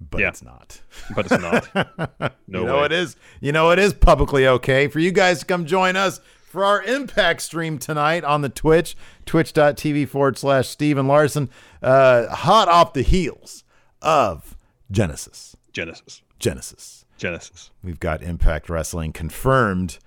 but 0.00 0.20
Yeah. 0.20 0.28
it's 0.28 0.42
not. 0.42 0.80
but 1.16 1.26
it's 1.30 1.40
not. 1.42 2.32
No 2.50 2.60
you 2.60 2.66
know 2.66 2.78
way. 2.78 2.86
it 2.86 2.92
is. 2.92 3.16
You 3.40 3.52
know 3.52 3.70
it 3.70 3.78
is 3.78 3.92
publicly 3.92 4.46
okay 4.46 4.88
for 4.88 4.98
you 5.00 5.10
guys 5.12 5.40
to 5.40 5.44
come 5.46 5.66
join 5.66 5.96
us 5.96 6.20
for 6.42 6.64
our 6.64 6.82
Impact 6.82 7.42
stream 7.42 7.78
tonight 7.78 8.24
on 8.24 8.40
the 8.40 8.48
Twitch, 8.48 8.96
twitch.tv 9.26 10.08
forward 10.08 10.38
slash 10.38 10.68
Steven 10.68 11.06
Larson. 11.06 11.50
Uh, 11.82 12.26
hot 12.34 12.68
off 12.68 12.94
the 12.94 13.02
heels 13.02 13.64
of 14.00 14.56
Genesis. 14.90 15.56
Genesis. 15.72 16.22
Genesis. 16.38 17.04
Genesis. 17.18 17.70
We've 17.82 18.00
got 18.00 18.22
Impact 18.22 18.68
Wrestling 18.70 19.12
confirmed. 19.12 19.98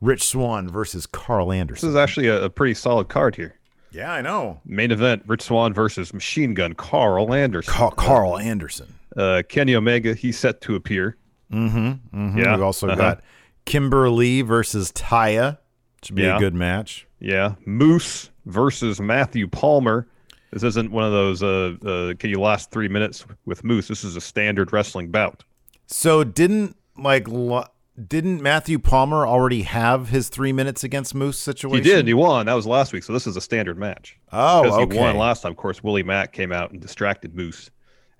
Rich 0.00 0.24
Swann 0.24 0.68
versus 0.68 1.06
Karl 1.06 1.52
Anderson. 1.52 1.86
This 1.88 1.90
is 1.94 1.96
actually 1.96 2.26
a, 2.26 2.44
a 2.44 2.50
pretty 2.50 2.74
solid 2.74 3.08
card 3.08 3.36
here. 3.36 3.54
yeah, 3.92 4.12
I 4.12 4.20
know. 4.20 4.60
Main 4.66 4.90
event: 4.90 5.22
Rich 5.26 5.42
Swann 5.42 5.72
versus 5.72 6.12
Machine 6.12 6.52
Gun 6.54 6.74
Karl 6.74 7.32
Anderson. 7.32 7.72
Ca- 7.72 7.90
Karl 7.90 8.36
Anderson. 8.36 8.96
Uh, 9.16 9.42
Kenny 9.48 9.74
Omega. 9.74 10.14
He's 10.14 10.38
set 10.38 10.60
to 10.62 10.74
appear. 10.74 11.16
Mhm, 11.52 12.00
Yeah, 12.36 12.52
We've 12.56 12.62
also 12.62 12.86
uh-huh. 12.88 12.96
got 12.96 13.20
Kimber 13.64 14.10
Lee 14.10 14.42
versus 14.42 14.90
Taya. 14.92 15.58
Should 16.02 16.16
be 16.16 16.22
Yeah. 16.22 16.36
a 16.36 16.40
good 16.40 16.54
match. 16.54 17.06
Yeah, 17.20 17.54
Moose 17.64 18.30
versus 18.46 19.00
Matthew 19.00 19.46
Palmer. 19.46 20.06
This 20.52 20.62
isn't 20.62 20.90
one 20.92 21.04
of 21.04 21.12
those. 21.12 21.42
Uh, 21.42 21.74
uh, 21.84 22.14
can 22.18 22.30
you 22.30 22.40
last 22.40 22.70
three 22.70 22.88
minutes 22.88 23.24
with 23.46 23.64
Moose? 23.64 23.88
This 23.88 24.04
is 24.04 24.16
a 24.16 24.20
standard 24.20 24.72
wrestling 24.72 25.10
bout. 25.10 25.42
So 25.86 26.22
didn't 26.24 26.76
like 26.96 27.26
lo- 27.28 27.64
didn't 28.08 28.42
Matthew 28.42 28.78
Palmer 28.78 29.26
already 29.26 29.62
have 29.62 30.08
his 30.10 30.28
three 30.28 30.52
minutes 30.52 30.84
against 30.84 31.14
Moose 31.14 31.38
situation? 31.38 31.82
He 31.84 31.88
did. 31.90 32.06
He 32.06 32.14
won. 32.14 32.46
That 32.46 32.54
was 32.54 32.66
last 32.66 32.92
week. 32.92 33.02
So 33.04 33.12
this 33.12 33.26
is 33.26 33.36
a 33.36 33.40
standard 33.40 33.78
match. 33.78 34.18
Oh, 34.32 34.62
because 34.62 34.78
okay. 34.78 34.94
he 34.96 35.00
won 35.00 35.16
last 35.16 35.42
time. 35.42 35.52
Of 35.52 35.56
course, 35.56 35.82
Willie 35.82 36.02
Mack 36.02 36.32
came 36.32 36.52
out 36.52 36.70
and 36.72 36.80
distracted 36.80 37.34
Moose 37.34 37.70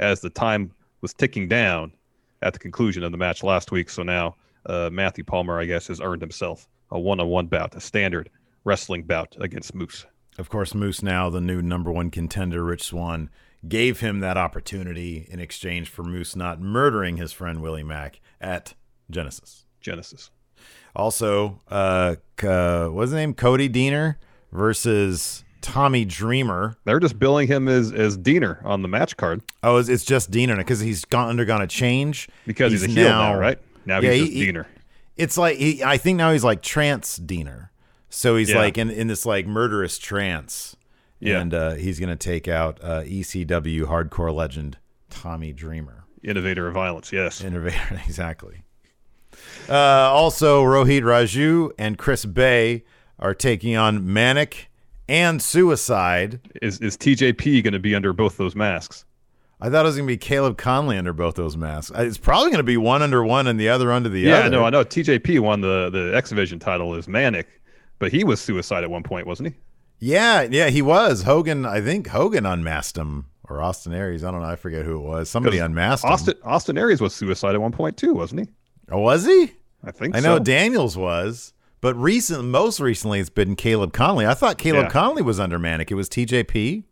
as 0.01 0.21
the 0.21 0.31
time 0.31 0.71
was 1.05 1.13
ticking 1.13 1.47
down 1.47 1.93
at 2.41 2.55
the 2.55 2.59
conclusion 2.59 3.05
of 3.05 3.13
the 3.13 3.19
match 3.19 3.43
last 3.43 3.71
week. 3.71 3.91
So 3.91 4.03
now 4.03 4.37
uh, 4.65 4.89
Matthew 4.91 5.23
Palmer, 5.23 5.61
I 5.61 5.67
guess, 5.67 5.89
has 5.89 6.01
earned 6.01 6.23
himself 6.23 6.67
a 6.91 6.99
one-on-one 6.99 7.49
bout, 7.49 7.75
a 7.75 7.81
standard 7.81 8.31
wrestling 8.65 9.03
bout 9.03 9.37
against 9.39 9.75
Moose. 9.75 10.07
Of 10.39 10.49
course, 10.49 10.75
Moose 10.75 11.03
now 11.03 11.29
the 11.29 11.43
new 11.43 11.61
number 11.61 11.93
one 11.93 12.11
contender, 12.11 12.65
Rich 12.65 12.85
Swann, 12.85 13.29
gave 13.69 14.01
him 14.01 14.21
that 14.21 14.39
opportunity 14.39 15.27
in 15.29 15.41
exchange 15.41 15.91
for 15.91 16.05
Moose 16.05 16.35
not 16.35 16.59
murdering 16.59 17.19
his 17.19 17.33
friend 17.33 17.61
Willie 17.61 17.85
Mack 17.85 18.21
at 18.41 18.73
Genesis. 19.11 19.67
Genesis. 19.83 20.31
Also, 20.97 21.61
uh, 21.71 22.17
uh 22.43 22.87
what's 22.87 23.11
his 23.11 23.13
name? 23.13 23.35
Cody 23.35 23.69
Deaner 23.69 24.17
versus 24.53 25.45
Tommy 25.65 26.05
Dreamer. 26.05 26.77
They're 26.85 27.01
just 27.01 27.19
billing 27.19 27.49
him 27.49 27.69
as 27.69 27.91
as 27.91 28.19
Deaner 28.19 28.63
on 28.67 28.83
the 28.83 28.89
match 28.89 29.17
card 29.17 29.41
Oh, 29.63 29.79
it's, 29.79 29.89
it's 29.89 30.05
just 30.05 30.31
Deaner 30.31 30.57
because 30.59 30.81
he's 30.81 31.05
gone 31.07 31.31
undergone 31.31 31.63
a 31.63 31.67
change 31.67 32.29
because 32.47 32.71
he's, 32.73 32.85
a 32.85 32.87
heel 32.89 33.09
now, 33.09 33.39
right? 33.39 33.59
Now 33.87 34.01
Yeah, 34.01 34.13
he's 34.13 34.21
he- 34.21 34.27
just 34.29 34.37
he- 34.37 34.53
Deaner. 34.53 34.67
It's 35.17 35.39
like 35.39 35.57
he, 35.57 35.83
I 35.83 35.97
think 35.97 36.19
now 36.19 36.33
he's 36.33 36.45
like 36.45 36.61
trance 36.61 37.19
Deaner. 37.19 37.71
So 38.11 38.37
he's 38.37 38.51
Yeah. 38.51 38.59
like 38.59 38.77
in, 38.79 38.91
in 38.91 39.07
this 39.07 39.25
like 39.25 39.47
murderous 39.47 39.99
trance. 39.99 40.77
Yeah. 41.19 41.41
And 41.41 41.55
uh, 41.55 41.75
he's 41.75 41.99
gonna 41.99 42.15
take 42.17 42.47
out 42.47 42.79
uh, 42.83 43.01
ECW 43.03 43.85
hardcore 43.87 44.35
legend 44.35 44.77
Tommy 45.09 45.53
Dreamer. 45.55 46.05
Innovator 46.23 46.69
of 46.69 46.75
violence. 46.75 47.11
Yes. 47.13 47.43
Innovator, 47.43 48.03
exactly. 48.07 48.65
Uh, 49.69 49.73
also, 49.75 50.63
Rohit 50.63 51.03
Raju 51.03 51.71
and 51.79 51.97
Chris 51.97 52.25
Bey 52.27 52.85
are 53.19 53.35
taking 53.35 53.77
on 53.77 54.13
Manic 54.13 54.69
and 55.09 55.41
Suicide. 55.43 56.41
Is 56.63 56.81
is 56.81 56.97
TJP 56.97 57.63
going 57.63 57.73
to 57.73 57.79
be 57.79 57.95
under 57.95 58.13
both 58.13 58.37
those 58.37 58.55
masks? 58.55 59.05
I 59.61 59.71
thought 59.71 59.85
it 59.87 59.89
was 59.89 59.97
gonna 59.97 60.07
be 60.09 60.17
Caleb 60.19 60.59
Konley 60.59 60.99
under 60.99 61.13
both 61.15 61.37
those 61.37 61.57
masks. 61.57 61.91
Uh, 61.97 62.03
It's 62.03 62.19
probably 62.19 62.51
gonna 62.51 62.63
be 62.65 62.77
one 62.77 63.01
under 63.03 63.25
one 63.25 63.47
and 63.47 63.59
the 63.59 63.69
other 63.71 63.93
under 63.93 64.09
the 64.11 64.21
Yeah, 64.21 64.35
other. 64.35 64.43
Yeah, 64.45 64.49
no, 64.51 64.65
I 64.65 64.71
know. 64.71 64.85
TJP 64.85 65.39
won 65.41 65.61
the 65.63 65.89
the 65.91 66.15
X 66.15 66.29
Division 66.31 66.59
title 66.59 66.95
as 66.95 67.09
Manic, 67.09 67.47
but 67.99 68.13
he 68.13 68.25
was 68.25 68.41
suicide 68.41 68.85
at 68.85 68.91
one 68.91 69.03
point, 69.05 69.27
wasn't 69.27 69.51
he? 69.51 69.55
Yeah, 70.01 70.43
yeah, 70.51 70.69
he 70.69 70.83
was. 70.83 71.23
Hogan, 71.23 71.65
I 71.65 71.81
think 71.81 72.09
Hogan 72.09 72.45
unmasked 72.45 72.99
him 72.99 73.27
or 73.49 73.63
Austin 73.63 73.95
Aries. 73.95 74.23
I 74.25 74.33
don't 74.33 74.43
know. 74.43 74.49
I 74.49 74.57
forget 74.57 74.85
who 74.85 74.97
it 74.97 75.03
was. 75.03 75.31
Somebody 75.31 75.59
unmasked 75.59 76.05
him. 76.05 76.13
Austin 76.13 76.35
Austin 76.45 76.77
Aries 76.77 77.01
was 77.01 77.15
suicide 77.15 77.55
at 77.55 77.61
one 77.63 77.73
point 77.73 77.97
too, 77.97 78.13
wasn't 78.13 78.41
he? 78.43 78.49
Oh, 78.91 78.99
was 78.99 79.25
he? 79.25 79.53
I 79.83 79.93
think 79.93 80.15
so. 80.15 80.19
I 80.19 80.21
know 80.21 80.37
so. 80.39 80.43
Daniels 80.45 80.97
was, 80.97 81.55
but 81.85 81.95
recent, 81.97 82.47
most 82.47 82.81
recently, 82.81 83.21
it's 83.21 83.29
been 83.29 83.57
Caleb 83.57 83.93
Konley. 83.93 84.27
I 84.27 84.33
thought 84.33 84.57
Caleb 84.57 84.87
Yeah. 84.87 84.91
Konley 84.91 85.21
was 85.21 85.39
under 85.39 85.59
Manic. 85.59 85.91
It 85.91 85.97
was 85.97 86.09
TJP. 86.09 86.83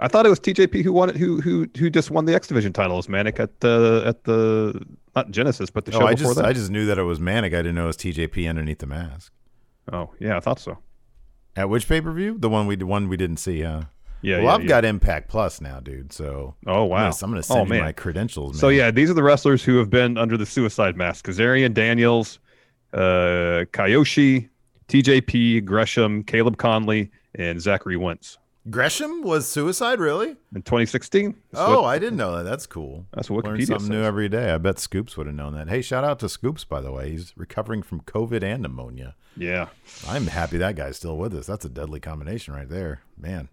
I 0.00 0.08
thought 0.08 0.26
it 0.26 0.28
was 0.28 0.40
TJP 0.40 0.82
who 0.82 0.92
won 0.92 1.10
it, 1.10 1.16
who 1.16 1.40
who 1.40 1.68
who 1.78 1.88
just 1.88 2.10
won 2.10 2.24
the 2.24 2.34
X 2.34 2.48
Division 2.48 2.72
title 2.72 2.98
as 2.98 3.08
Manic 3.08 3.38
at 3.38 3.60
the 3.60 4.02
at 4.04 4.24
the 4.24 4.84
not 5.14 5.30
Genesis, 5.30 5.70
but 5.70 5.84
the 5.84 5.92
oh, 5.92 6.00
show 6.00 6.04
Oh, 6.04 6.08
I 6.08 6.14
before 6.16 6.30
just, 6.30 6.36
that. 6.38 6.46
I 6.46 6.52
just 6.52 6.72
knew 6.72 6.84
that 6.86 6.98
it 6.98 7.04
was 7.04 7.20
Manic. 7.20 7.54
I 7.54 7.58
didn't 7.58 7.76
know 7.76 7.84
it 7.84 7.86
was 7.86 7.96
TJP 7.98 8.48
underneath 8.48 8.80
the 8.80 8.88
mask. 8.88 9.32
oh 9.92 10.10
yeah, 10.18 10.36
I 10.36 10.40
thought 10.40 10.58
so. 10.58 10.78
At 11.54 11.68
which 11.68 11.86
pay 11.86 12.00
per 12.00 12.10
view? 12.10 12.38
The 12.40 12.48
one 12.48 12.66
we, 12.66 12.74
the 12.74 12.86
one 12.86 13.08
we 13.08 13.16
didn't 13.16 13.36
see. 13.36 13.60
Huh? 13.60 13.82
Yeah. 14.20 14.38
well, 14.38 14.46
yeah, 14.46 14.54
I've 14.54 14.62
yeah. 14.62 14.66
got 14.66 14.84
Impact 14.84 15.28
Plus 15.28 15.60
now, 15.60 15.78
dude. 15.78 16.12
So 16.12 16.56
Oh 16.66 16.82
I'm 16.86 16.88
wow. 16.88 16.96
gonna, 16.96 17.14
I'm 17.22 17.30
gonna 17.30 17.38
oh, 17.38 17.42
send 17.42 17.70
oh, 17.70 17.74
you 17.76 17.82
my 17.82 17.92
credentials. 17.92 18.54
Man. 18.54 18.58
So 18.62 18.68
yeah, 18.70 18.90
these 18.90 19.10
are 19.10 19.14
the 19.14 19.22
wrestlers 19.22 19.62
who 19.62 19.76
have 19.78 19.90
been 19.90 20.18
under 20.18 20.36
the 20.36 20.46
suicide 20.46 20.96
mask: 20.96 21.26
Kazarian, 21.26 21.72
Daniels, 21.72 22.40
uh, 22.92 23.64
Kiyoshi, 23.72 24.48
TJP, 24.88 25.64
Gresham, 25.64 26.22
Caleb 26.24 26.56
Konley, 26.56 27.10
and 27.34 27.60
Zachary 27.60 27.96
Wentz. 27.96 28.38
Gresham 28.68 29.22
was 29.22 29.48
suicide, 29.48 30.00
really? 30.00 30.36
In 30.54 30.62
2016. 30.62 31.34
Oh, 31.54 31.80
what- 31.82 31.88
I 31.88 31.98
didn't 31.98 32.18
know 32.18 32.36
that. 32.36 32.42
That's 32.42 32.66
cool. 32.66 33.06
That's 33.14 33.30
what 33.30 33.44
Learn 33.44 33.56
Wikipedia 33.58 33.66
something 33.68 33.88
new 33.88 34.02
every 34.02 34.28
day. 34.28 34.52
I 34.52 34.58
bet 34.58 34.78
Scoops 34.78 35.16
would 35.16 35.26
have 35.26 35.34
known 35.34 35.54
that. 35.54 35.68
Hey, 35.68 35.80
shout 35.80 36.04
out 36.04 36.18
to 36.20 36.28
Scoops, 36.28 36.64
by 36.64 36.80
the 36.82 36.92
way. 36.92 37.10
He's 37.10 37.32
recovering 37.36 37.82
from 37.82 38.00
COVID 38.02 38.42
and 38.42 38.62
pneumonia. 38.62 39.14
yeah. 39.36 39.68
I'm 40.06 40.26
happy 40.26 40.58
that 40.58 40.76
guy's 40.76 40.96
still 40.98 41.16
with 41.16 41.34
us. 41.34 41.46
That's 41.46 41.64
a 41.64 41.70
deadly 41.70 42.00
combination 42.00 42.52
right 42.52 42.68
there, 42.68 43.00
man. 43.16 43.48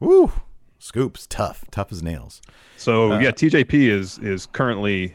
Woo, 0.00 0.32
Scoops, 0.80 1.28
tough, 1.28 1.64
tough 1.70 1.92
as 1.92 2.02
nails. 2.02 2.42
So 2.76 3.12
Uh, 3.12 3.20
yeah, 3.20 3.30
TJP 3.30 3.74
is 3.88 4.18
is 4.18 4.46
currently 4.46 5.14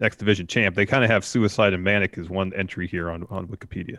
X 0.00 0.16
Division 0.16 0.46
champ. 0.46 0.74
They 0.76 0.86
kind 0.86 1.04
of 1.04 1.10
have 1.10 1.24
Suicide 1.24 1.72
and 1.74 1.82
Manic 1.84 2.16
as 2.18 2.28
one 2.28 2.52
entry 2.54 2.86
here 2.86 3.10
on 3.10 3.26
on 3.30 3.48
Wikipedia. 3.48 3.98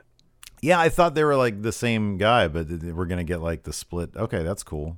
Yeah, 0.62 0.79
I 0.79 0.89
thought 0.89 1.15
they 1.15 1.24
were 1.24 1.36
like 1.38 1.62
the 1.62 1.72
same 1.72 2.18
guy, 2.18 2.48
but 2.48 2.68
we're 2.70 3.06
gonna 3.06 3.24
get 3.24 3.41
like 3.41 3.63
the 3.63 3.74
split. 3.74 4.12
Okay, 4.15 4.44
that's 4.44 4.63
cool. 4.63 4.98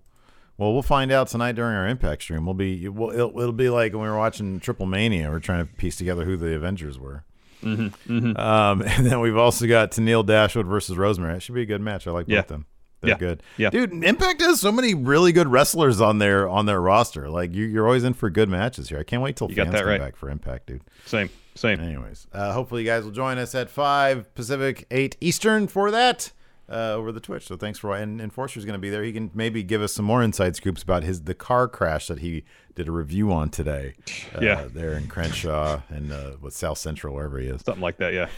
Well, 0.58 0.74
we'll 0.74 0.82
find 0.84 1.12
out 1.12 1.28
tonight 1.28 1.54
during 1.54 1.76
our 1.76 1.88
Impact 1.88 2.22
stream. 2.22 2.46
We'll 2.46 2.54
be, 2.54 2.88
we'll, 2.88 3.10
it'll, 3.12 3.40
it'll 3.40 3.52
be 3.54 3.70
like 3.70 3.94
when 3.94 4.04
we 4.04 4.10
were 4.10 4.18
watching 4.18 4.60
Triple 4.60 4.86
Mania. 4.86 5.32
We're 5.32 5.40
trying 5.40 5.66
to 5.66 5.74
piece 5.74 5.96
together 5.96 6.24
who 6.24 6.38
the 6.38 6.54
Avengers 6.56 7.00
were. 7.00 7.24
Mm-hmm, 7.64 8.38
Um, 8.38 8.82
and 8.86 9.06
then 9.06 9.22
we've 9.22 9.38
also 9.38 9.66
got 9.66 9.92
Tennille 9.92 10.24
Dashwood 10.26 10.68
versus 10.68 10.98
Rosemary. 10.98 11.34
That 11.34 11.40
should 11.42 11.56
be 11.56 11.64
a 11.64 11.66
good 11.66 11.82
match. 11.82 12.06
I 12.06 12.12
like 12.12 12.28
both 12.28 12.34
Yeah. 12.34 12.40
of 12.42 12.48
them. 12.48 12.66
They're 13.02 13.12
Yeah. 13.12 13.18
good. 13.18 13.44
Yeah. 13.58 13.70
dude. 13.72 13.92
Impact 14.04 14.42
has 14.42 14.60
so 14.62 14.72
many 14.72 14.94
really 14.94 15.32
good 15.32 15.48
wrestlers 15.48 16.00
on 16.00 16.20
their 16.20 16.48
on 16.48 16.66
their 16.68 16.80
roster. 16.82 17.30
Like 17.30 17.54
you, 17.54 17.66
you're 17.66 17.86
always 17.86 18.04
in 18.04 18.14
for 18.14 18.30
good 18.30 18.48
matches 18.50 18.90
here. 18.90 19.00
I 19.00 19.04
can't 19.04 19.22
wait 19.24 19.36
till 19.36 19.50
You 19.50 19.56
fans 19.56 19.76
come 19.76 19.86
right. 19.88 20.00
back 20.00 20.16
for 20.16 20.30
Impact, 20.30 20.68
dude. 20.68 20.82
Same, 21.06 21.30
same. 21.56 21.80
Anyways, 21.80 22.28
uh, 22.32 22.54
hopefully 22.54 22.84
you 22.84 22.88
guys 22.88 23.04
will 23.04 23.12
join 23.12 23.38
us 23.38 23.56
at 23.56 23.70
five 23.70 24.34
Pacific, 24.36 24.86
eight 24.92 25.18
Eastern 25.20 25.68
for 25.68 25.90
that 25.92 26.32
uh, 26.72 26.94
over 26.94 27.12
the 27.12 27.20
Twitch. 27.20 27.48
So 27.48 27.58
thanks 27.58 27.78
for 27.80 27.90
watching. 27.90 28.04
and 28.04 28.22
Enforcer's 28.22 28.64
going 28.66 28.74
to 28.74 28.80
be 28.80 28.90
there. 28.90 29.04
He 29.04 29.12
can 29.12 29.30
maybe 29.34 29.62
give 29.64 29.82
us 29.82 29.94
some 29.94 30.06
more 30.06 30.24
inside 30.24 30.56
scoops 30.56 30.82
about 30.84 31.04
his 31.04 31.24
the 31.24 31.34
car 31.36 31.68
crash 31.68 32.08
that 32.08 32.20
he 32.20 32.44
did 32.76 32.88
a 32.88 32.92
review 32.92 33.32
on 33.34 33.50
today. 33.50 33.96
Uh, 34.36 34.40
Yeah. 34.42 34.68
there 34.74 34.94
in 34.94 35.08
Crenshaw 35.08 35.82
and 35.90 36.12
uh, 36.14 36.32
with 36.42 36.54
South 36.56 36.78
Central 36.78 37.14
wherever 37.14 37.38
he 37.38 37.48
is, 37.48 37.62
Something 37.66 37.82
like 37.82 37.98
that. 37.98 38.14
Yeah. 38.14 38.30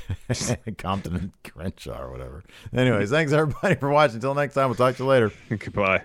Compton 0.77 1.15
and 1.15 1.31
Crenshaw 1.43 2.01
or 2.01 2.11
whatever. 2.11 2.43
Anyways, 2.73 3.09
thanks 3.11 3.31
everybody 3.31 3.75
for 3.75 3.89
watching. 3.89 4.15
Until 4.15 4.33
next 4.33 4.55
time, 4.55 4.69
we'll 4.69 4.75
talk 4.75 4.95
to 4.97 5.03
you 5.03 5.09
later. 5.09 5.31
Goodbye. 5.49 6.03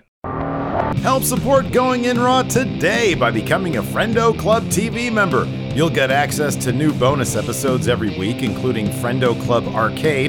Help 1.01 1.23
support 1.23 1.71
Going 1.71 2.05
In 2.05 2.19
Raw 2.19 2.43
today 2.43 3.13
by 3.15 3.31
becoming 3.31 3.77
a 3.77 3.81
Friendo 3.83 4.37
Club 4.37 4.63
TV 4.65 5.11
member. 5.11 5.45
You'll 5.75 5.89
get 5.89 6.11
access 6.11 6.55
to 6.57 6.71
new 6.73 6.93
bonus 6.93 7.35
episodes 7.35 7.87
every 7.87 8.17
week, 8.17 8.41
including 8.43 8.87
Friendo 8.87 9.39
Club 9.43 9.65
Arcade, 9.67 10.28